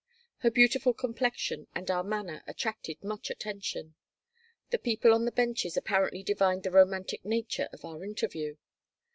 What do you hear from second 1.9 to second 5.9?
our manner attracted much attention. The people on the benches